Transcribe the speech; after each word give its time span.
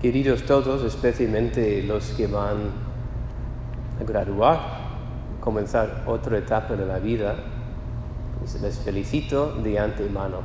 Queridos 0.00 0.44
todos, 0.44 0.84
especialmente 0.84 1.82
los 1.82 2.10
que 2.10 2.28
van 2.28 2.70
a 4.00 4.04
graduar, 4.04 4.60
comenzar 5.40 6.04
otra 6.06 6.38
etapa 6.38 6.76
de 6.76 6.86
la 6.86 7.00
vida, 7.00 7.34
les 8.62 8.78
felicito 8.78 9.54
de 9.54 9.76
antemano. 9.76 10.36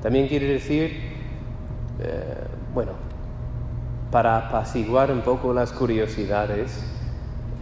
También 0.00 0.28
quiero 0.28 0.46
decir, 0.46 0.92
eh, 1.98 2.34
bueno, 2.72 2.92
para 4.12 4.46
apaciguar 4.46 5.10
un 5.10 5.22
poco 5.22 5.52
las 5.52 5.72
curiosidades, 5.72 6.80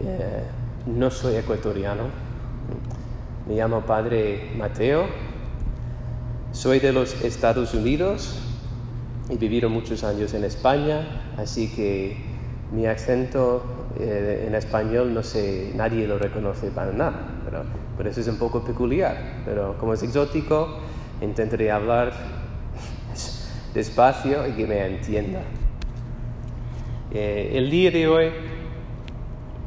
eh, 0.01 0.43
no 0.85 1.09
soy 1.09 1.37
ecuatoriano, 1.37 2.03
me 3.47 3.55
llamo 3.55 3.81
Padre 3.81 4.51
Mateo, 4.55 5.07
soy 6.51 6.79
de 6.79 6.93
los 6.93 7.23
Estados 7.23 7.73
Unidos, 7.73 8.39
he 9.31 9.35
vivido 9.35 9.67
muchos 9.67 10.03
años 10.03 10.35
en 10.35 10.43
España, 10.43 11.25
así 11.41 11.69
que 11.69 12.17
mi 12.71 12.85
acento 12.85 13.63
eh, 13.99 14.45
en 14.47 14.55
español 14.55 15.13
no 15.13 15.23
sé, 15.23 15.71
nadie 15.75 16.07
lo 16.07 16.17
reconoce 16.17 16.69
para 16.69 16.91
nada, 16.91 17.19
pero, 17.97 18.09
eso 18.09 18.21
es 18.21 18.27
un 18.27 18.37
poco 18.37 18.63
peculiar, 18.63 19.41
pero 19.43 19.77
como 19.77 19.93
es 19.93 20.03
exótico, 20.03 20.77
intentaré 21.21 21.71
hablar 21.71 22.13
despacio 23.73 24.47
y 24.47 24.51
que 24.53 24.65
me 24.65 24.85
entienda. 24.85 25.41
Eh, 27.11 27.51
el 27.55 27.69
día 27.69 27.91
de 27.91 28.07
hoy, 28.07 28.29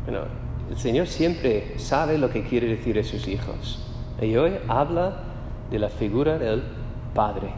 bueno, 0.04 0.20
el 0.70 0.78
Señor 0.78 1.06
siempre 1.08 1.78
sabe 1.78 2.16
lo 2.16 2.30
que 2.30 2.42
quiere 2.44 2.68
decir 2.68 2.98
a 2.98 3.04
sus 3.04 3.28
hijos. 3.28 3.86
Y 4.20 4.36
hoy 4.36 4.52
habla 4.68 5.24
de 5.70 5.78
la 5.78 5.88
figura 5.88 6.38
del 6.38 6.62
Padre. 7.12 7.50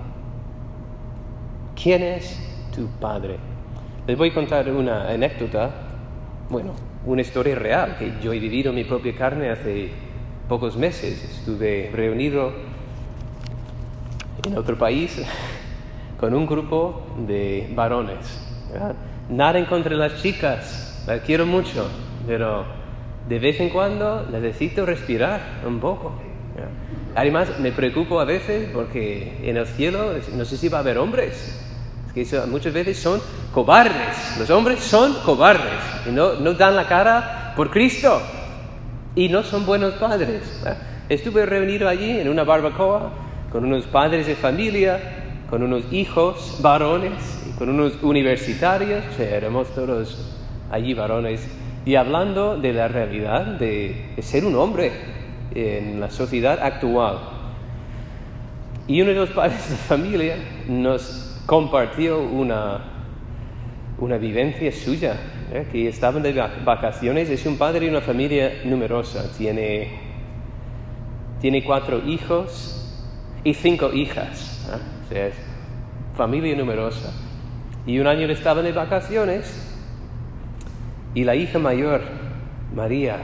¿Quién 1.80 2.02
es 2.02 2.40
tu 2.74 2.86
Padre? 2.98 3.53
Les 4.06 4.18
voy 4.18 4.28
a 4.28 4.34
contar 4.34 4.68
una 4.68 5.08
anécdota, 5.08 5.70
bueno, 6.50 6.74
una 7.06 7.22
historia 7.22 7.54
real 7.54 7.96
que 7.98 8.12
yo 8.22 8.34
he 8.34 8.38
vivido 8.38 8.68
en 8.68 8.76
mi 8.76 8.84
propia 8.84 9.14
carne 9.14 9.48
hace 9.48 9.88
pocos 10.46 10.76
meses. 10.76 11.24
Estuve 11.24 11.90
reunido 11.90 12.52
en 14.46 14.58
otro 14.58 14.76
país 14.76 15.22
con 16.20 16.34
un 16.34 16.44
grupo 16.44 17.06
de 17.26 17.72
varones. 17.74 18.46
Nada 19.30 19.58
en 19.58 19.64
contra 19.64 19.92
de 19.92 19.96
las 19.96 20.20
chicas, 20.20 21.02
las 21.06 21.22
quiero 21.22 21.46
mucho, 21.46 21.88
pero 22.26 22.66
de 23.26 23.38
vez 23.38 23.58
en 23.60 23.70
cuando 23.70 24.26
necesito 24.30 24.84
respirar 24.84 25.40
un 25.66 25.80
poco. 25.80 26.12
Además, 27.14 27.58
me 27.58 27.72
preocupo 27.72 28.20
a 28.20 28.26
veces 28.26 28.68
porque 28.74 29.38
en 29.48 29.56
el 29.56 29.66
cielo 29.66 30.12
no 30.36 30.44
sé 30.44 30.58
si 30.58 30.68
va 30.68 30.78
a 30.78 30.80
haber 30.82 30.98
hombres 30.98 31.64
que 32.14 32.24
muchas 32.48 32.72
veces 32.72 32.98
son 32.98 33.20
cobardes. 33.52 34.38
Los 34.38 34.48
hombres 34.50 34.80
son 34.80 35.14
cobardes 35.24 35.80
y 36.06 36.10
no, 36.10 36.34
no 36.34 36.54
dan 36.54 36.76
la 36.76 36.86
cara 36.86 37.52
por 37.56 37.70
Cristo 37.70 38.22
y 39.16 39.28
no 39.28 39.42
son 39.42 39.66
buenos 39.66 39.94
padres. 39.94 40.62
Estuve 41.08 41.44
reunido 41.44 41.88
allí 41.88 42.18
en 42.20 42.28
una 42.28 42.44
barbacoa 42.44 43.10
con 43.50 43.64
unos 43.64 43.84
padres 43.86 44.26
de 44.26 44.36
familia, 44.36 45.00
con 45.50 45.62
unos 45.62 45.92
hijos 45.92 46.58
varones 46.60 47.12
y 47.48 47.58
con 47.58 47.68
unos 47.68 48.02
universitarios, 48.02 49.04
o 49.12 49.16
sea, 49.16 49.36
éramos 49.36 49.68
todos 49.74 50.34
allí 50.70 50.94
varones, 50.94 51.46
y 51.84 51.96
hablando 51.96 52.56
de 52.56 52.72
la 52.72 52.88
realidad 52.88 53.44
de, 53.44 54.12
de 54.16 54.22
ser 54.22 54.44
un 54.44 54.56
hombre 54.56 54.92
en 55.54 56.00
la 56.00 56.10
sociedad 56.10 56.58
actual. 56.60 57.18
Y 58.86 59.02
uno 59.02 59.10
de 59.10 59.16
los 59.16 59.30
padres 59.30 59.70
de 59.70 59.76
familia 59.76 60.36
nos 60.66 61.33
compartió 61.46 62.20
una, 62.20 62.80
una 63.98 64.16
vivencia 64.16 64.72
suya, 64.72 65.16
¿eh? 65.52 65.66
que 65.70 65.88
estaban 65.88 66.22
de 66.22 66.32
vacaciones, 66.64 67.28
es 67.28 67.44
un 67.46 67.58
padre 67.58 67.86
y 67.86 67.88
una 67.88 68.00
familia 68.00 68.62
numerosa, 68.64 69.30
tiene, 69.36 69.90
tiene 71.40 71.62
cuatro 71.64 71.98
hijos 72.06 72.96
y 73.44 73.54
cinco 73.54 73.92
hijas, 73.92 74.68
¿eh? 74.72 74.78
o 75.04 75.08
sea, 75.08 75.26
es 75.28 75.34
familia 76.16 76.56
numerosa. 76.56 77.12
Y 77.86 77.98
un 77.98 78.06
año 78.06 78.26
estaban 78.28 78.64
de 78.64 78.72
vacaciones 78.72 79.70
y 81.14 81.24
la 81.24 81.36
hija 81.36 81.58
mayor, 81.58 82.00
María, 82.74 83.18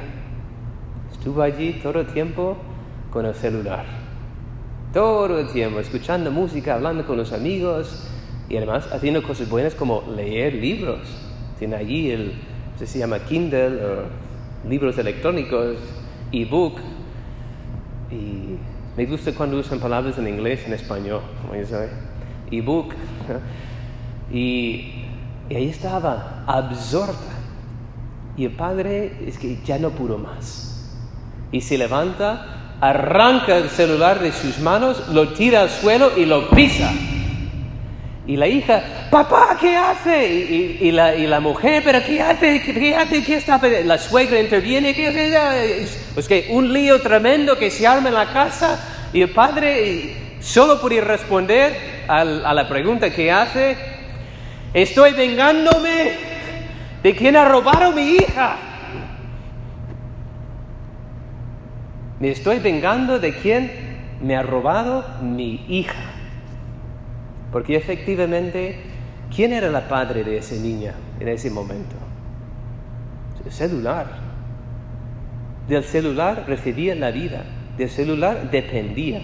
estuvo 1.11 1.41
allí 1.41 1.81
todo 1.83 2.01
el 2.01 2.07
tiempo 2.09 2.59
con 3.11 3.25
el 3.25 3.35
celular 3.35 4.01
todo 4.93 5.39
el 5.39 5.49
tiempo, 5.53 5.79
escuchando 5.79 6.31
música, 6.31 6.75
hablando 6.75 7.07
con 7.07 7.17
los 7.17 7.33
amigos 7.33 8.10
y 8.51 8.57
además 8.57 8.89
haciendo 8.93 9.23
cosas 9.23 9.49
buenas 9.49 9.75
como 9.75 10.03
leer 10.15 10.55
libros. 10.55 11.01
Tiene 11.59 11.77
allí 11.77 12.11
el, 12.11 12.33
se 12.77 12.99
llama 12.99 13.21
Kindle 13.21 13.85
o 13.85 14.69
libros 14.69 14.99
electrónicos, 14.99 15.77
ebook. 16.33 16.79
Y 18.11 18.57
me 18.97 19.07
gusta 19.07 19.33
cuando 19.33 19.57
usan 19.57 19.79
palabras 19.79 20.19
en 20.19 20.27
inglés 20.27 20.65
en 20.67 20.75
español, 20.75 21.23
como 21.41 21.55
ya 21.55 21.67
saben. 21.67 21.91
Ebook. 22.51 22.93
Y, 24.33 25.07
y 25.49 25.57
ahí 25.57 25.69
estaba, 25.69 26.45
absorta. 26.47 27.35
Y 28.37 28.45
el 28.45 28.53
padre 28.53 29.13
es 29.27 29.39
que 29.39 29.59
ya 29.65 29.77
no 29.77 29.91
pudo 29.91 30.19
más. 30.19 30.97
Y 31.51 31.63
se 31.63 31.77
levanta 31.77 32.61
arranca 32.81 33.59
el 33.59 33.69
celular 33.69 34.21
de 34.21 34.33
sus 34.33 34.59
manos, 34.59 35.09
lo 35.09 35.31
tira 35.31 35.63
al 35.63 35.71
suelo 35.71 36.13
y 36.17 36.25
lo 36.25 36.49
pisa. 36.51 36.93
Y 38.31 38.37
la 38.37 38.47
hija, 38.47 38.81
papá, 39.11 39.57
¿qué 39.61 39.77
hace? 39.77 40.25
Y, 40.29 40.93
la, 40.93 41.41
mujer, 41.41 41.83
¿pero 41.85 42.01
qué 42.01 42.23
hace? 42.23 42.63
¿Qué, 42.63 42.95
hace? 42.95 43.25
¿Qué 43.25 43.35
está 43.35 43.61
La 43.85 43.99
suegra 43.99 44.39
interviene, 44.39 44.95
¿qué 44.95 45.09
hace? 45.09 45.89
Pues 46.15 46.29
que 46.29 46.47
un 46.51 46.73
lío 46.73 47.01
tremendo 47.01 47.59
que 47.59 47.73
se 47.73 47.89
arma 47.89 48.09
en 48.09 48.15
la 48.15 48.33
casa 48.33 49.09
y 49.13 49.23
el 49.23 49.31
padre 49.31 50.15
solo 50.39 50.81
podía 50.81 51.01
responder 51.01 51.77
a 52.07 52.55
la 52.55 52.69
pregunta 52.69 53.11
que 53.11 53.33
hace, 53.33 53.77
estoy 54.75 55.13
vengándome 55.13 56.13
de 57.03 57.17
quien 57.17 57.35
ha 57.35 57.45
robado 57.47 57.87
a 57.87 57.91
mi 57.91 58.13
hija. 58.13 58.57
Me 62.21 62.31
estoy 62.31 62.61
vengando 62.61 63.19
de 63.19 63.35
quien 63.35 63.73
me 64.23 64.37
ha 64.37 64.43
robado 64.43 65.05
mi 65.21 65.65
hija. 65.69 66.20
Porque 67.53 67.77
efectivamente, 67.77 68.77
¿quién 69.35 69.53
era 69.53 69.71
la 69.71 69.89
padre 69.89 70.25
de 70.25 70.39
esa 70.39 70.55
niña 70.57 70.95
en 71.19 71.29
ese 71.29 71.51
momento? 71.51 71.97
El 73.45 73.53
celular. 73.53 74.07
Del 75.69 75.85
celular 75.85 76.45
recibía 76.47 76.95
la 76.95 77.11
vida, 77.11 77.45
del 77.77 77.89
celular 77.89 78.51
dependía. 78.51 79.23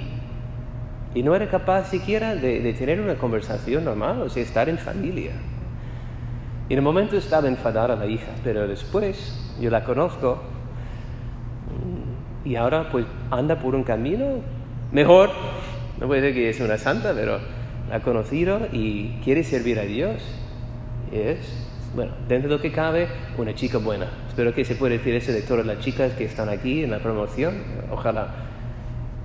Y 1.14 1.22
no 1.22 1.34
era 1.34 1.48
capaz 1.48 1.90
siquiera 1.90 2.34
de, 2.34 2.72
tener 2.74 3.00
una 3.00 3.14
conversación 3.14 3.84
normal, 3.84 4.22
o 4.22 4.28
sea, 4.28 4.42
estar 4.42 4.68
en 4.68 4.78
familia. 4.78 5.32
Y 6.68 6.72
en 6.72 6.78
el 6.78 6.84
momento 6.84 7.16
estaba 7.16 7.48
enfadada 7.48 7.96
la 7.96 8.06
hija, 8.06 8.32
pero 8.42 8.66
después 8.66 9.54
yo 9.60 9.70
la 9.70 9.84
conozco 9.84 10.42
y 12.44 12.54
ahora 12.54 12.88
pues 12.90 13.06
anda 13.30 13.58
por 13.58 13.74
un 13.74 13.82
camino 13.82 14.40
mejor. 14.92 15.30
No 16.00 16.06
puede 16.06 16.20
ser 16.20 16.34
que 16.34 16.50
es 16.50 16.60
una 16.60 16.76
santa, 16.78 17.12
pero 17.14 17.38
ha 17.92 18.00
conocido 18.00 18.68
y 18.72 19.18
quiere 19.24 19.44
servir 19.44 19.78
a 19.78 19.82
Dios. 19.82 20.22
Es, 21.12 21.38
bueno, 21.94 22.12
dentro 22.28 22.48
de 22.48 22.56
lo 22.56 22.62
que 22.62 22.72
cabe, 22.72 23.08
una 23.38 23.54
chica 23.54 23.78
buena. 23.78 24.08
Espero 24.28 24.54
que 24.54 24.64
se 24.64 24.74
pueda 24.74 24.94
decir 24.94 25.14
eso 25.14 25.32
de 25.32 25.42
todas 25.42 25.64
las 25.64 25.78
chicas 25.80 26.12
que 26.14 26.24
están 26.24 26.48
aquí 26.48 26.84
en 26.84 26.90
la 26.90 26.98
promoción. 26.98 27.54
Ojalá. 27.90 28.28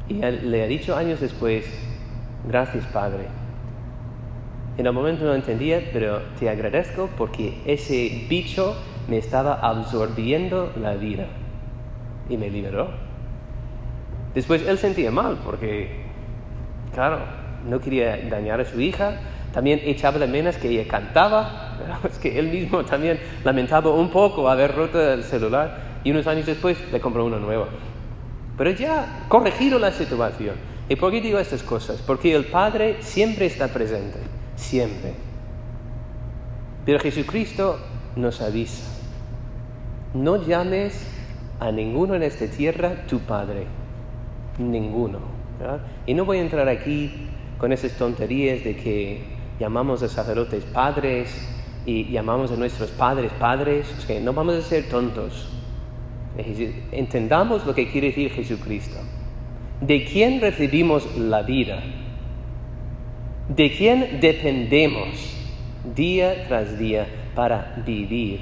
Y 0.08 0.16
le 0.16 0.64
ha 0.64 0.68
dicho 0.68 0.96
años 0.96 1.20
después, 1.20 1.66
gracias 2.48 2.86
Padre. 2.88 3.26
En 4.78 4.86
el 4.86 4.94
momento 4.94 5.26
no 5.26 5.36
entendía, 5.36 5.90
pero 5.92 6.22
te 6.40 6.50
agradezco 6.50 7.10
porque 7.18 7.62
ese 7.66 8.26
bicho 8.30 8.76
me 9.10 9.18
estaba 9.18 9.56
absorbiendo 9.56 10.72
la 10.80 10.96
vida 10.96 11.28
y 12.30 12.38
me 12.38 12.50
liberó. 12.50 12.90
Después 14.34 14.66
él 14.66 14.78
sentía 14.78 15.12
mal 15.12 15.40
porque, 15.44 16.04
claro, 16.94 17.20
no 17.68 17.80
quería 17.80 18.18
dañar 18.30 18.62
a 18.62 18.66
su 18.66 18.80
hija. 18.80 19.20
También 19.54 19.82
echaba 19.84 20.20
de 20.20 20.28
menos 20.28 20.58
que 20.58 20.70
ella 20.70 20.88
cantaba. 20.88 21.78
Es 22.10 22.18
que 22.20 22.38
él 22.38 22.48
mismo 22.50 22.86
también 22.86 23.20
lamentaba 23.44 23.92
un 23.92 24.10
poco 24.10 24.50
haber 24.50 24.76
roto 24.76 25.02
el 25.02 25.24
celular. 25.24 26.00
Y 26.04 26.12
unos 26.12 26.28
años 26.28 26.46
después 26.46 26.78
le 26.92 27.00
compró 27.00 27.26
uno 27.26 27.40
nuevo. 27.40 27.68
Pero 28.58 28.72
ya 28.72 29.26
corregido 29.28 29.80
la 29.80 29.92
situación. 29.92 30.56
¿Y 30.90 30.96
por 30.96 31.12
qué 31.12 31.22
digo 31.22 31.40
estas 31.40 31.64
cosas? 31.64 32.02
Porque 32.06 32.36
el 32.36 32.46
Padre 32.46 32.98
siempre 33.02 33.46
está 33.46 33.68
presente. 33.68 34.20
Siempre. 34.56 35.14
Pero 36.86 37.00
Jesucristo 37.00 37.80
nos 38.16 38.42
avisa. 38.42 38.84
No 40.14 40.46
llames 40.46 41.08
a 41.60 41.72
ninguno 41.72 42.16
en 42.16 42.24
esta 42.24 42.48
tierra 42.48 43.06
tu 43.08 43.20
Padre 43.20 43.66
ninguno. 44.70 45.20
Y 46.06 46.14
no 46.14 46.26
voy 46.26 46.40
a 46.40 46.42
entrar 46.42 46.68
aquí 46.68 47.28
con 47.62 47.72
esas 47.72 47.92
tonterías 47.92 48.64
de 48.64 48.76
que 48.76 49.22
llamamos 49.60 50.02
a 50.02 50.10
sacerdotes 50.10 50.64
padres 50.66 51.30
y 51.86 52.12
llamamos 52.12 52.52
a 52.52 52.56
nuestros 52.56 52.90
padres 52.90 53.32
padres, 53.34 53.88
que 54.08 54.20
no 54.20 54.34
vamos 54.34 54.56
a 54.56 54.62
ser 54.64 54.90
tontos. 54.90 55.48
Entendamos 56.92 57.64
lo 57.68 57.76
que 57.76 57.88
quiere 57.92 58.08
decir 58.08 58.32
Jesucristo. 58.32 58.98
¿De 59.80 60.04
quién 60.06 60.42
recibimos 60.42 61.16
la 61.16 61.44
vida? 61.44 61.84
¿De 63.48 63.72
quién 63.72 64.20
dependemos 64.20 65.38
día 65.96 66.48
tras 66.48 66.80
día 66.80 67.08
para 67.36 67.76
vivir? 67.86 68.40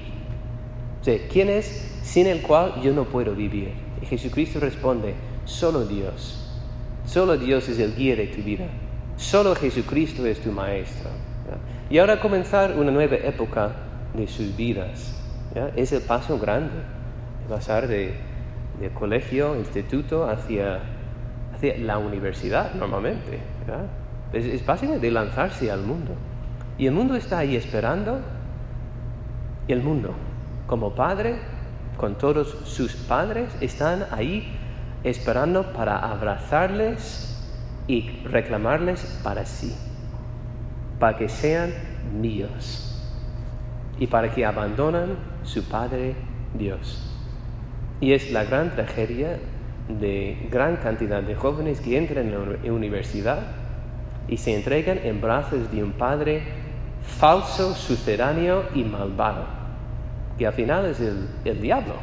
O 1.01 1.11
¿quién 1.29 1.49
es 1.49 1.99
sin 2.03 2.25
el 2.25 2.41
cual 2.41 2.81
yo 2.81 2.93
no 2.93 3.03
puedo 3.03 3.35
vivir? 3.35 3.73
Y 4.01 4.05
Jesucristo 4.05 4.61
responde, 4.61 5.13
solo 5.43 5.85
Dios. 5.85 6.49
Solo 7.05 7.37
Dios 7.37 7.67
es 7.67 7.79
el 7.79 7.97
guía 7.97 8.15
de 8.15 8.27
tu 8.27 8.41
vida. 8.41 8.69
Solo 9.19 9.53
Jesucristo 9.53 10.25
es 10.25 10.39
tu 10.39 10.49
maestro. 10.49 11.09
Y 11.89 11.97
ahora 11.97 12.21
comenzar 12.21 12.77
una 12.77 12.89
nueva 12.89 13.17
época 13.17 13.73
de 14.13 14.25
sus 14.29 14.55
vidas. 14.55 15.13
Es 15.75 15.91
el 15.91 16.01
paso 16.01 16.39
grande, 16.39 16.71
de 17.43 17.53
pasar 17.53 17.89
de, 17.89 18.15
colegio, 18.93 19.57
instituto, 19.57 20.23
hacia, 20.29 20.79
hacia, 21.53 21.77
la 21.79 21.97
universidad 21.97 22.73
normalmente. 22.75 23.39
Es, 24.31 24.45
es 24.45 24.65
básicamente 24.65 25.11
lanzarse 25.11 25.69
al 25.69 25.81
mundo. 25.81 26.13
Y 26.77 26.87
el 26.87 26.93
mundo 26.93 27.15
está 27.17 27.39
ahí 27.39 27.57
esperando. 27.57 28.21
Y 29.67 29.73
el 29.73 29.83
mundo, 29.83 30.13
como 30.65 30.95
padre, 30.95 31.35
con 31.97 32.17
todos 32.17 32.57
sus 32.63 32.95
padres, 32.95 33.53
están 33.59 34.05
ahí 34.11 34.57
esperando 35.03 35.73
para 35.73 35.97
abrazarles 35.97 37.29
y 37.89 38.21
reclamarles 38.23 39.19
para 39.23 39.45
sí 39.45 39.75
para 40.99 41.17
que 41.17 41.29
sean 41.29 41.73
míos 42.13 42.85
y 43.97 44.07
para 44.07 44.31
que 44.33 44.45
abandonen 44.45 45.15
su 45.43 45.63
Padre 45.63 46.15
Dios. 46.53 47.05
Y 48.01 48.13
es 48.13 48.31
la 48.31 48.43
gran 48.43 48.75
tragedia 48.75 49.39
de 49.87 50.47
gran 50.51 50.77
cantidad 50.77 51.23
de 51.23 51.35
jóvenes 51.35 51.81
que 51.81 51.97
entran 51.97 52.27
en 52.27 52.63
la 52.63 52.71
universidad 52.71 53.39
y 54.27 54.37
se 54.37 54.55
entregan 54.55 54.99
en 55.03 55.19
brazos 55.19 55.71
de 55.71 55.83
un 55.83 55.93
padre 55.93 56.43
falso, 57.01 57.73
sucedáneo 57.73 58.65
y 58.75 58.83
malvado, 58.83 59.45
que 60.37 60.45
al 60.45 60.53
final 60.53 60.85
es 60.85 60.99
el, 60.99 61.61
diablo. 61.61 61.95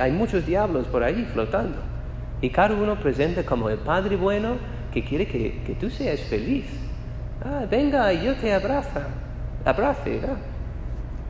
hay 0.00 0.10
muchos 0.10 0.44
diablos 0.44 0.88
por 0.88 1.04
allí 1.04 1.24
flotando 1.32 1.78
y 2.40 2.50
cada 2.50 2.74
uno 2.74 2.98
presenta 3.00 3.44
como 3.44 3.68
el 3.68 3.78
padre 3.78 4.16
bueno 4.16 4.56
que 4.92 5.04
quiere 5.04 5.26
que, 5.26 5.62
que 5.66 5.74
tú 5.74 5.90
seas 5.90 6.20
feliz 6.20 6.64
Ah, 7.42 7.64
venga, 7.70 8.12
yo 8.12 8.36
te 8.36 8.52
abrazo, 8.52 9.00
abrace, 9.64 10.20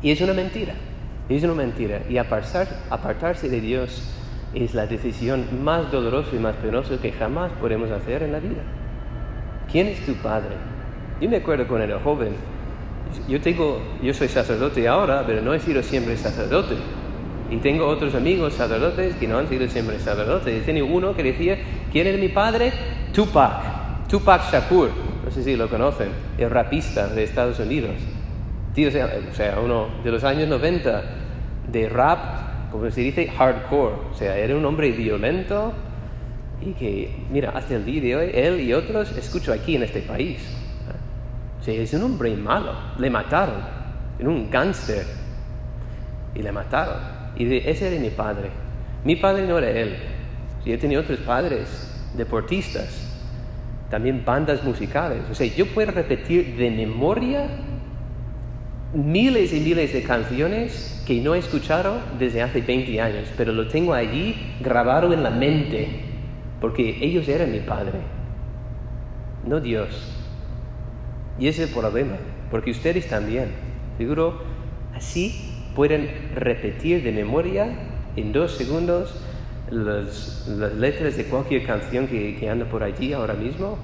Y 0.02 0.10
es 0.10 0.20
una 0.20 0.32
mentira, 0.32 0.74
es 1.28 1.44
una 1.44 1.54
mentira. 1.54 2.00
Y 2.08 2.18
apartarse 2.18 3.48
de 3.48 3.60
Dios 3.60 4.02
es 4.52 4.74
la 4.74 4.86
decisión 4.86 5.62
más 5.62 5.92
dolorosa 5.92 6.34
y 6.34 6.40
más 6.40 6.56
penosa 6.56 7.00
que 7.00 7.12
jamás 7.12 7.52
podemos 7.52 7.92
hacer 7.92 8.24
en 8.24 8.32
la 8.32 8.40
vida. 8.40 8.62
¿Quién 9.70 9.86
es 9.86 10.04
tu 10.04 10.14
padre? 10.14 10.56
Yo 11.20 11.30
me 11.30 11.36
acuerdo 11.36 11.68
cuando 11.68 11.84
era 11.84 12.00
joven, 12.00 12.32
yo, 13.28 13.40
tengo, 13.40 13.80
yo 14.02 14.12
soy 14.12 14.26
sacerdote 14.26 14.88
ahora, 14.88 15.22
pero 15.24 15.42
no 15.42 15.54
he 15.54 15.60
sido 15.60 15.80
siempre 15.80 16.16
sacerdote. 16.16 16.74
Y 17.50 17.56
tengo 17.56 17.86
otros 17.86 18.14
amigos 18.14 18.54
sacerdotes 18.54 19.16
que 19.16 19.26
no 19.26 19.38
han 19.38 19.48
sido 19.48 19.66
siempre 19.68 19.98
sacerdotes. 19.98 20.62
Y 20.62 20.64
tenía 20.64 20.84
uno 20.84 21.14
que 21.14 21.22
decía, 21.22 21.58
¿quién 21.90 22.06
es 22.06 22.18
mi 22.18 22.28
padre? 22.28 22.72
Tupac, 23.12 24.06
Tupac 24.08 24.52
Shakur 24.52 24.90
no 25.30 25.30
sé 25.30 25.44
si 25.44 25.56
lo 25.56 25.68
conocen, 25.68 26.08
el 26.38 26.50
rapista 26.50 27.06
de 27.06 27.22
Estados 27.22 27.58
Unidos. 27.60 27.92
Tío, 28.74 28.88
o 28.88 28.90
sea, 28.90 29.58
uno 29.62 29.88
de 30.02 30.10
los 30.10 30.24
años 30.24 30.48
90 30.48 31.02
de 31.70 31.88
rap, 31.88 32.70
como 32.72 32.90
se 32.90 33.02
dice, 33.02 33.28
hardcore. 33.28 33.94
O 34.10 34.14
sea, 34.14 34.36
era 34.36 34.56
un 34.56 34.64
hombre 34.64 34.90
violento 34.90 35.72
y 36.60 36.72
que, 36.72 37.14
mira, 37.30 37.50
hasta 37.50 37.76
el 37.76 37.84
día 37.84 38.00
de 38.00 38.16
hoy, 38.16 38.30
él 38.34 38.60
y 38.60 38.72
otros 38.72 39.16
escucho 39.16 39.52
aquí 39.52 39.76
en 39.76 39.82
este 39.82 40.00
país. 40.00 40.40
O 41.60 41.62
sea, 41.62 41.74
es 41.74 41.92
un 41.92 42.02
hombre 42.02 42.34
malo. 42.36 42.72
Le 42.98 43.10
mataron. 43.10 43.62
Era 44.18 44.28
un 44.28 44.50
gángster. 44.50 45.04
Y 46.34 46.42
le 46.42 46.50
mataron. 46.50 47.19
Y 47.36 47.56
ese 47.56 47.88
era 47.88 48.00
mi 48.00 48.10
padre. 48.10 48.50
Mi 49.04 49.16
padre 49.16 49.46
no 49.46 49.58
era 49.58 49.70
él. 49.70 49.96
Yo 50.64 50.78
tenía 50.78 51.00
otros 51.00 51.20
padres, 51.20 52.12
deportistas 52.16 53.10
también 53.90 54.24
bandas 54.24 54.62
musicales. 54.64 55.22
O 55.30 55.34
sea, 55.34 55.46
yo 55.48 55.66
puedo 55.66 55.90
repetir 55.90 56.56
de 56.56 56.70
memoria 56.70 57.48
miles 58.94 59.52
y 59.52 59.60
miles 59.60 59.92
de 59.92 60.02
canciones 60.02 61.02
que 61.06 61.20
no 61.20 61.34
he 61.34 61.38
escuchado 61.38 62.00
desde 62.18 62.42
hace 62.42 62.60
20 62.60 63.00
años, 63.00 63.28
pero 63.36 63.52
lo 63.52 63.68
tengo 63.68 63.92
allí 63.92 64.36
grabado 64.60 65.12
en 65.12 65.22
la 65.22 65.30
mente, 65.30 65.88
porque 66.60 66.98
ellos 67.00 67.28
eran 67.28 67.52
mi 67.52 67.60
padre, 67.60 67.98
no 69.46 69.60
Dios. 69.60 70.16
Y 71.38 71.48
ese 71.48 71.64
es 71.64 71.68
el 71.68 71.74
problema, 71.74 72.16
porque 72.50 72.70
ustedes 72.70 73.08
también, 73.08 73.48
seguro, 73.98 74.42
así 74.94 75.59
pueden 75.74 76.10
repetir 76.34 77.02
de 77.02 77.12
memoria 77.12 77.68
en 78.16 78.32
dos 78.32 78.52
segundos 78.52 79.14
las, 79.70 80.48
letras 80.48 81.16
de 81.16 81.24
cualquier 81.24 81.64
canción 81.64 82.06
que, 82.06 82.48
anda 82.50 82.66
por 82.66 82.82
allí 82.82 83.12
ahora 83.12 83.34
mismo, 83.34 83.78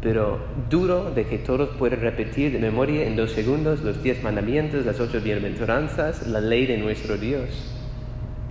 pero 0.00 0.40
duro 0.70 1.10
de 1.10 1.24
que 1.24 1.38
todos 1.38 1.70
pueden 1.76 2.00
repetir 2.00 2.52
de 2.52 2.58
memoria 2.58 3.06
en 3.06 3.16
dos 3.16 3.32
segundos 3.32 3.80
los 3.82 4.02
diez 4.02 4.22
mandamientos, 4.22 4.86
las 4.86 5.00
ocho 5.00 5.20
bienaventuranzas, 5.20 6.26
la 6.26 6.40
ley 6.40 6.66
de 6.66 6.78
nuestro 6.78 7.16
Dios. 7.16 7.74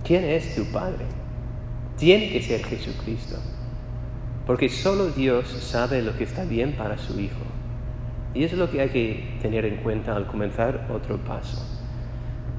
¿Quién 0.04 0.24
es 0.24 0.54
tu 0.54 0.64
Padre? 0.66 1.04
Tiene 1.96 2.30
que 2.30 2.42
ser 2.42 2.62
Jesucristo, 2.64 3.36
porque 4.46 4.68
solo 4.68 5.08
Dios 5.08 5.48
sabe 5.48 6.02
lo 6.02 6.16
que 6.16 6.24
está 6.24 6.44
bien 6.44 6.72
para 6.72 6.96
su 6.96 7.18
Hijo. 7.18 7.34
Y 8.34 8.44
eso 8.44 8.54
es 8.54 8.60
lo 8.60 8.70
que 8.70 8.80
hay 8.80 8.90
que 8.90 9.38
tener 9.42 9.64
en 9.64 9.76
cuenta 9.78 10.14
al 10.14 10.26
comenzar 10.26 10.86
otro 10.92 11.16
paso. 11.16 11.77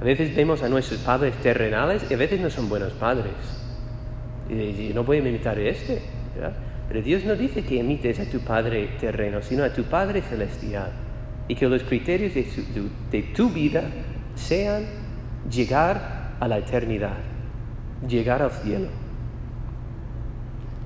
A 0.02 0.04
veces 0.04 0.34
vemos 0.36 0.64
a 0.64 0.70
nuestros 0.70 1.02
padres 1.02 1.36
terrenales 1.42 2.10
y 2.10 2.14
a 2.14 2.18
veces 2.18 2.40
no 2.40 2.50
son 2.50 2.70
buenos 2.70 2.94
padres. 2.94 3.34
Y 4.50 4.92
no 4.94 5.10
a 5.10 5.16
imitar 5.16 5.60
este. 5.60 6.02
Pero 6.88 7.02
Dios 7.02 7.24
no 7.26 7.36
dice 7.36 7.64
que 7.64 7.76
imites 7.76 8.20
a 8.20 8.26
tu 8.26 8.40
Padre 8.40 8.90
terreno, 9.00 9.42
sino 9.42 9.64
a 9.64 9.74
tu 9.74 9.84
Padre 9.84 10.22
celestial. 10.22 10.92
Y 11.48 11.56
que 11.56 11.68
los 11.68 11.84
criterios 11.84 12.34
de, 12.34 13.24
tu 13.36 13.50
vida 13.50 13.84
sean 14.36 14.86
llegar 15.52 16.36
a 16.40 16.48
la 16.48 16.58
eternidad, 16.58 17.18
llegar 18.08 18.42
al 18.42 18.52
cielo. 18.52 18.88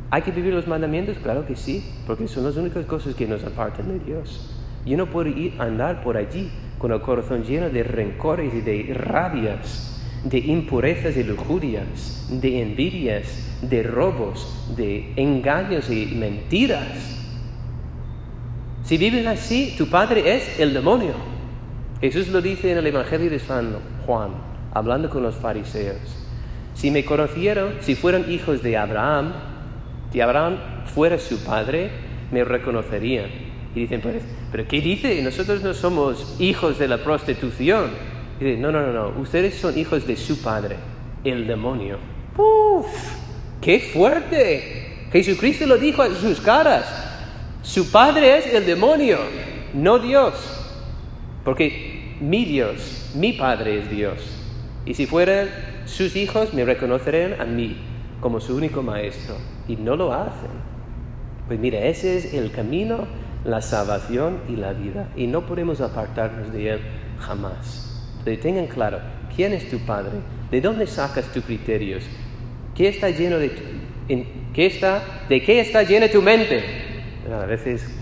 ¿Hay 0.09 0.21
que 0.23 0.31
vivir 0.31 0.53
los 0.53 0.67
mandamientos? 0.67 1.17
Claro 1.19 1.45
que 1.45 1.55
sí, 1.55 1.83
porque 2.05 2.27
son 2.27 2.43
las 2.45 2.57
únicas 2.57 2.85
cosas 2.85 3.15
que 3.15 3.27
nos 3.27 3.43
apartan 3.43 3.87
de 3.87 3.99
Dios. 3.99 4.59
Yo 4.85 4.97
no 4.97 5.07
puedo 5.07 5.29
ir 5.29 5.55
a 5.59 5.63
andar 5.63 6.03
por 6.03 6.17
allí 6.17 6.51
con 6.83 6.91
el 6.91 6.99
corazón 6.99 7.45
lleno 7.45 7.69
de 7.69 7.81
rencores 7.81 8.53
y 8.53 8.59
de 8.59 8.93
rabias 8.93 10.01
de 10.25 10.37
impurezas 10.37 11.15
y 11.15 11.23
lujurias, 11.23 12.27
de 12.29 12.61
envidias, 12.61 13.57
de 13.61 13.83
robos, 13.83 14.75
de 14.75 15.13
engaños 15.15 15.89
y 15.89 16.07
mentiras. 16.07 17.21
Si 18.83 18.97
vives 18.97 19.25
así, 19.27 19.75
tu 19.77 19.87
padre 19.87 20.35
es 20.35 20.59
el 20.59 20.73
demonio. 20.73 21.13
Jesús 22.01 22.27
lo 22.27 22.41
dice 22.41 22.73
en 22.73 22.79
el 22.79 22.87
Evangelio 22.87 23.29
de 23.29 23.39
San 23.39 23.77
Juan, 24.05 24.31
hablando 24.73 25.09
con 25.09 25.23
los 25.23 25.35
fariseos. 25.35 26.25
Si 26.73 26.91
me 26.91 27.05
conocieron, 27.05 27.75
si 27.79 27.95
fueran 27.95 28.29
hijos 28.29 28.61
de 28.61 28.75
Abraham, 28.75 29.31
si 30.11 30.19
Abraham 30.19 30.57
fuera 30.93 31.17
su 31.17 31.41
padre, 31.45 31.91
me 32.29 32.43
reconocerían. 32.43 33.42
Y 33.75 33.81
dicen, 33.81 34.01
pero, 34.01 34.19
¿pero 34.51 34.67
qué 34.67 34.81
dice? 34.81 35.21
Nosotros 35.21 35.63
no 35.63 35.73
somos 35.73 36.35
hijos 36.39 36.77
de 36.77 36.87
la 36.87 36.97
prostitución 36.97 37.91
no, 38.57 38.71
no, 38.71 38.81
no, 38.81 38.93
no, 38.93 39.21
ustedes 39.21 39.55
son 39.55 39.77
hijos 39.77 40.05
de 40.05 40.17
su 40.17 40.41
padre, 40.41 40.75
el 41.23 41.47
demonio. 41.47 41.97
¡Uf! 42.37 42.87
¡Qué 43.61 43.79
fuerte! 43.79 45.07
Jesucristo 45.11 45.65
lo 45.65 45.77
dijo 45.77 46.01
a 46.01 46.09
sus 46.09 46.41
caras. 46.41 46.85
Su 47.61 47.91
padre 47.91 48.37
es 48.37 48.53
el 48.53 48.65
demonio, 48.65 49.19
no 49.73 49.99
Dios. 49.99 50.33
Porque 51.45 52.15
mi 52.19 52.43
Dios, 52.45 53.11
mi 53.15 53.33
padre 53.33 53.79
es 53.79 53.89
Dios. 53.89 54.19
Y 54.85 54.95
si 54.95 55.05
fueran 55.05 55.49
sus 55.85 56.15
hijos, 56.15 56.53
me 56.53 56.65
reconocerían 56.65 57.39
a 57.39 57.45
mí 57.45 57.77
como 58.19 58.41
su 58.41 58.55
único 58.55 58.81
maestro. 58.81 59.35
Y 59.67 59.77
no 59.77 59.95
lo 59.95 60.11
hacen. 60.11 60.51
Pues 61.47 61.59
mira, 61.59 61.79
ese 61.85 62.17
es 62.17 62.33
el 62.33 62.51
camino, 62.51 63.07
la 63.45 63.61
salvación 63.61 64.39
y 64.49 64.55
la 64.55 64.73
vida. 64.73 65.09
Y 65.15 65.27
no 65.27 65.45
podemos 65.45 65.81
apartarnos 65.81 66.51
de 66.51 66.73
él 66.73 66.79
jamás 67.19 67.93
tengan 68.31 68.67
claro 68.67 68.99
quién 69.35 69.53
es 69.53 69.69
tu 69.69 69.79
Padre, 69.79 70.19
de 70.49 70.61
dónde 70.61 70.87
sacas 70.87 71.25
tus 71.33 71.43
criterios, 71.43 72.03
qué 72.75 72.87
está 72.87 73.09
lleno 73.09 73.37
de 73.37 73.51
qué 74.53 74.65
está, 74.65 75.01
de 75.29 75.41
qué 75.41 75.59
está 75.59 75.83
llena 75.83 76.07
tu 76.09 76.21
mente. 76.21 76.63
A 77.31 77.45
veces 77.45 77.95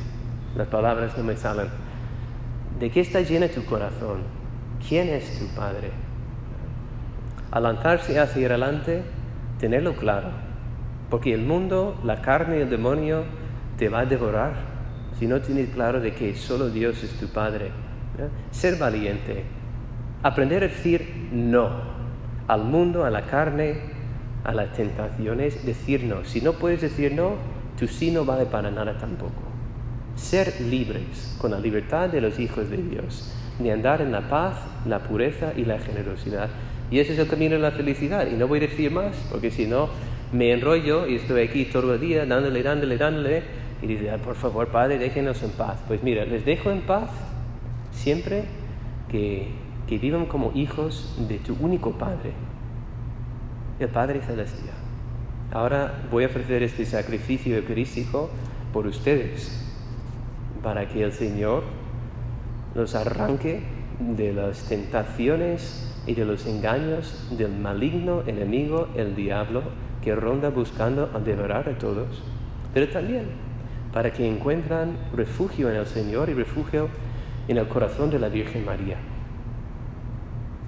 las 0.56 0.68
palabras 0.68 1.18
no 1.18 1.24
me 1.24 1.36
salen. 1.36 1.68
¿De 2.80 2.90
qué 2.90 3.02
está 3.02 3.22
lleno 3.22 3.48
tu 3.48 3.64
corazón? 3.66 4.24
¿Quién 4.88 5.10
es 5.10 5.40
tu 5.40 5.48
Padre? 5.56 5.92
Al 7.52 7.64
lanzarse 7.64 8.20
hacia 8.20 8.48
adelante, 8.48 9.04
tenerlo 9.60 9.96
claro, 9.96 10.30
porque 11.10 11.34
el 11.34 11.42
mundo, 11.42 12.00
la 12.04 12.22
carne 12.22 12.58
y 12.58 12.62
el 12.62 12.70
demonio 12.70 13.24
te 13.78 13.90
va 13.90 14.00
a 14.00 14.06
devorar 14.06 14.71
si 15.22 15.28
no 15.28 15.40
tienes 15.40 15.70
claro 15.70 16.00
de 16.02 16.16
que 16.16 16.36
solo 16.36 16.72
Dios 16.72 17.04
es 17.04 17.12
tu 17.12 17.28
Padre. 17.28 17.70
Ser 18.50 18.78
valiente, 18.78 19.44
aprender 20.24 20.64
a 20.64 20.68
decir 20.68 21.30
no 21.32 21.70
al 22.48 22.64
mundo, 22.64 23.06
a 23.06 23.12
la 23.12 23.28
carne, 23.28 23.76
a 24.44 24.52
las 24.52 24.74
tentaciones, 24.74 25.64
decir 25.64 26.06
no. 26.06 26.26
Si 26.26 26.42
no 26.42 26.54
puedes 26.54 26.82
decir 26.82 27.14
no, 27.14 27.36
tu 27.78 27.88
sí 27.88 28.10
no 28.10 28.26
vale 28.26 28.48
para 28.48 28.72
nada 28.72 28.98
tampoco. 28.98 29.44
Ser 30.16 30.60
libres 30.60 31.38
con 31.40 31.52
la 31.52 31.60
libertad 31.60 32.10
de 32.10 32.20
los 32.20 32.40
hijos 32.40 32.72
de 32.72 32.78
Dios, 32.78 33.32
de 33.60 33.72
andar 33.72 34.02
en 34.02 34.12
la 34.12 34.28
paz, 34.28 34.58
la 34.88 35.04
pureza 35.04 35.54
y 35.56 35.66
la 35.66 35.78
generosidad. 35.78 36.50
Y 36.90 36.98
ese 36.98 37.14
es 37.14 37.20
el 37.20 37.28
camino 37.28 37.54
de 37.54 37.62
la 37.62 37.70
felicidad. 37.70 38.26
Y 38.26 38.38
no 38.38 38.48
voy 38.48 38.58
a 38.58 38.62
decir 38.62 38.90
más, 38.90 39.16
porque 39.30 39.52
si 39.52 39.68
no, 39.68 39.88
me 40.34 40.52
enrollo 40.52 41.06
y 41.06 41.18
estoy 41.18 41.44
aquí 41.44 41.66
todo 41.66 41.94
el 41.94 42.02
día 42.02 42.26
dándole, 42.26 42.64
dándole, 42.64 42.98
dándole. 42.98 43.61
Y 43.82 43.88
dice, 43.88 44.12
por 44.24 44.36
favor, 44.36 44.68
Padre, 44.68 44.98
déjenos 44.98 45.42
en 45.44 45.52
paz. 45.52 45.80
Pues 45.88 46.04
mira, 46.04 46.26
les 46.26 46.46
dejo 46.46 46.70
en 46.70 46.82
paz 46.82 47.10
siempre 47.92 48.46
que, 49.10 49.50
que 49.88 49.98
vivan 49.98 50.26
como 50.26 50.52
hijos 50.54 51.16
de 51.28 51.40
tu 51.40 51.56
único 51.60 51.92
Padre, 51.94 52.34
el 53.80 53.90
Padre 53.90 54.22
Celestial. 54.22 54.76
Ahora 55.52 56.04
voy 56.12 56.24
a 56.24 56.28
ofrecer 56.28 56.64
este 56.64 56.86
sacrificio 56.86 57.58
eucarístico 57.58 58.30
por 58.72 58.88
ustedes, 58.88 59.68
para 60.64 60.88
que 60.88 61.04
el 61.04 61.12
Señor 61.12 61.64
los 62.74 62.96
arranque 62.96 63.64
de 64.00 64.34
las 64.34 64.64
tentaciones 64.70 65.92
y 66.08 66.14
de 66.16 66.26
los 66.26 66.46
engaños 66.46 67.28
del 67.38 67.52
maligno 67.52 68.24
enemigo, 68.28 68.88
el 68.96 69.16
diablo, 69.16 69.62
que 70.02 70.16
ronda 70.16 70.50
buscando 70.50 71.10
a 71.14 71.20
devorar 71.20 71.70
a 71.70 71.78
todos, 71.78 72.24
pero 72.74 72.88
también 72.90 73.26
para 73.94 74.14
que 74.14 74.28
encuentran 74.28 74.98
refugio 75.16 75.70
en 75.70 75.76
el 75.76 75.86
Señor 75.86 76.30
y 76.30 76.34
refugio 76.34 76.88
en 77.48 77.58
el 77.58 77.68
corazón 77.68 78.10
de 78.10 78.20
la 78.20 78.30
Virgen 78.30 78.66
María. 78.66 78.98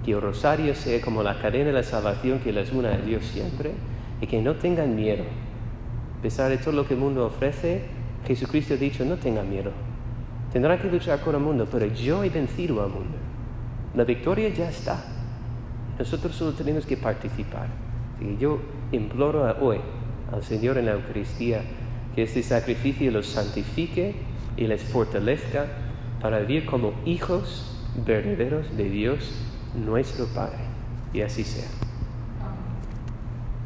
Que 0.03 0.11
el 0.11 0.21
rosario 0.21 0.75
sea 0.75 0.99
como 1.01 1.23
la 1.23 1.39
cadena 1.39 1.65
de 1.65 1.73
la 1.73 1.83
salvación 1.83 2.39
que 2.39 2.51
les 2.51 2.71
une 2.73 2.89
a 2.89 2.97
Dios 2.97 3.23
siempre 3.23 3.71
y 4.19 4.27
que 4.27 4.41
no 4.41 4.55
tengan 4.55 4.95
miedo. 4.95 5.23
A 6.19 6.21
pesar 6.21 6.49
de 6.49 6.57
todo 6.57 6.73
lo 6.73 6.85
que 6.85 6.93
el 6.93 6.99
mundo 6.99 7.25
ofrece, 7.25 7.83
Jesucristo 8.27 8.73
ha 8.73 8.77
dicho, 8.77 9.05
no 9.05 9.15
tengan 9.15 9.49
miedo. 9.49 9.71
Tendrán 10.51 10.79
que 10.79 10.89
luchar 10.89 11.19
con 11.21 11.35
el 11.35 11.41
mundo, 11.41 11.67
pero 11.71 11.85
yo 11.87 12.23
he 12.23 12.29
vencido 12.29 12.83
al 12.83 12.89
mundo. 12.89 13.17
La 13.95 14.03
victoria 14.03 14.49
ya 14.49 14.69
está. 14.69 15.03
Nosotros 15.97 16.35
solo 16.35 16.53
tenemos 16.53 16.85
que 16.85 16.97
participar. 16.97 17.67
Y 18.19 18.37
yo 18.37 18.59
imploro 18.91 19.43
hoy 19.61 19.79
al 20.31 20.43
Señor 20.43 20.77
en 20.77 20.85
la 20.85 20.93
Eucaristía 20.93 21.61
que 22.15 22.23
este 22.23 22.43
sacrificio 22.43 23.11
los 23.11 23.27
santifique 23.27 24.15
y 24.57 24.67
les 24.67 24.81
fortalezca 24.81 25.67
para 26.21 26.39
vivir 26.39 26.65
como 26.65 26.93
hijos 27.05 27.69
verdaderos 28.05 28.75
de 28.77 28.89
Dios, 28.89 29.31
nuestro 29.75 30.27
Padre. 30.27 30.59
Y 31.13 31.21
así 31.21 31.43
sea. 31.43 31.82